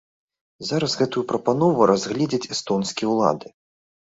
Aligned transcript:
Зараз 0.69 0.95
гэтую 1.01 1.23
прапанову 1.31 1.89
разгледзяць 1.91 2.49
эстонскія 2.59 3.07
ўлады. 3.15 3.47